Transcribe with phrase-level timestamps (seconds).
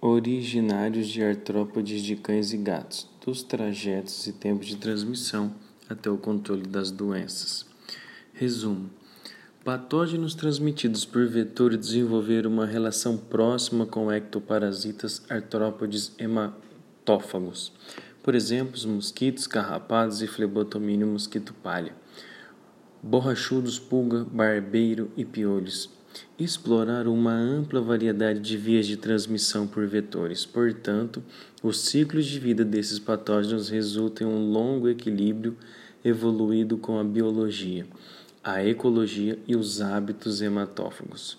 [0.00, 5.54] originários de artrópodes de cães e gatos, dos trajetos e tempos de transmissão
[5.90, 7.66] até o controle das doenças.
[8.32, 8.88] Resumo:
[9.62, 17.74] Patógenos transmitidos por vetores desenvolveram uma relação próxima com ectoparasitas artrópodes hematófagos,
[18.22, 21.94] por exemplo, os mosquitos, carrapatos e flebotomínio mosquito palha,
[23.02, 25.99] borrachudos, pulga, barbeiro e piolhos
[26.38, 30.46] explorar uma ampla variedade de vias de transmissão por vetores.
[30.46, 31.22] Portanto,
[31.62, 35.56] os ciclos de vida desses patógenos resultam em um longo equilíbrio
[36.04, 37.86] evoluído com a biologia,
[38.42, 41.38] a ecologia e os hábitos hematófagos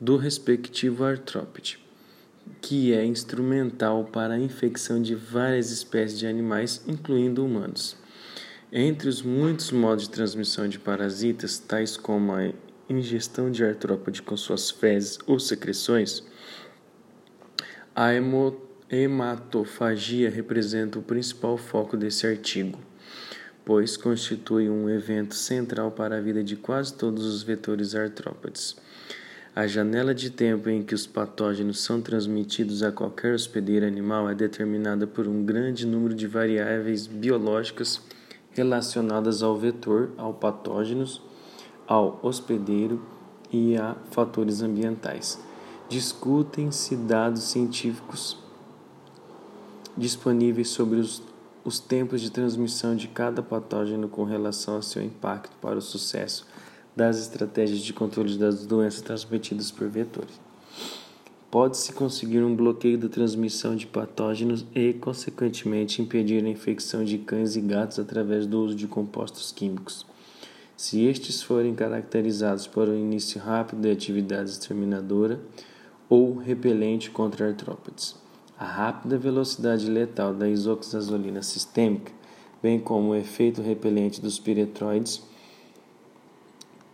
[0.00, 1.78] do respectivo artrópode,
[2.60, 7.96] que é instrumental para a infecção de várias espécies de animais, incluindo humanos.
[8.72, 12.50] Entre os muitos modos de transmissão de parasitas, tais como a
[12.90, 16.24] ingestão de artrópode com suas fezes ou secreções,
[17.94, 18.10] a
[18.90, 22.78] hematofagia representa o principal foco desse artigo,
[23.64, 28.76] pois constitui um evento central para a vida de quase todos os vetores artrópodes.
[29.54, 34.34] A janela de tempo em que os patógenos são transmitidos a qualquer hospedeiro animal é
[34.34, 38.00] determinada por um grande número de variáveis biológicas
[38.52, 41.20] relacionadas ao vetor, ao patógenos
[41.90, 43.02] ao hospedeiro
[43.52, 45.40] e a fatores ambientais.
[45.88, 48.38] Discutem-se dados científicos
[49.96, 51.20] disponíveis sobre os,
[51.64, 56.46] os tempos de transmissão de cada patógeno com relação ao seu impacto para o sucesso
[56.94, 60.40] das estratégias de controle das doenças transmitidas por vetores.
[61.50, 67.56] Pode-se conseguir um bloqueio da transmissão de patógenos e, consequentemente, impedir a infecção de cães
[67.56, 70.06] e gatos através do uso de compostos químicos
[70.80, 75.38] se estes forem caracterizados por um início rápido de atividade exterminadora
[76.08, 78.16] ou repelente contra artrópodes.
[78.58, 82.10] A rápida velocidade letal da isoxazolina sistêmica,
[82.62, 85.22] bem como o efeito repelente dos piretroides,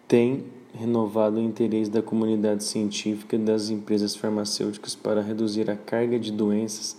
[0.08, 6.18] tem renovado o interesse da comunidade científica e das empresas farmacêuticas para reduzir a carga
[6.18, 6.96] de doenças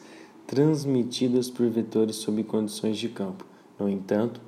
[0.48, 3.46] transmitidas por vetores sob condições de campo.
[3.78, 4.40] No entanto,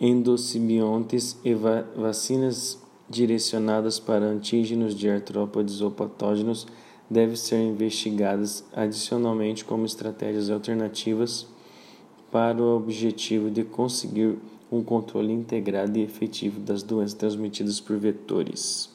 [0.00, 2.78] endosimbiontes e va vacinas
[3.08, 6.66] direcionadas para antígenos de artrópodes ou patógenos
[7.10, 11.46] devem ser investigadas adicionalmente como estratégias alternativas
[12.30, 14.38] para o objetivo de conseguir
[14.70, 18.89] um controle integrado e efetivo das doenças transmitidas por vetores.